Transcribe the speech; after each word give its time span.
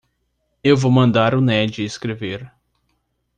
Eu 0.63 0.75
vou 0.75 0.89
mandar 0.91 1.35
o 1.35 1.41
Ned 1.41 1.83
escrever. 1.85 2.51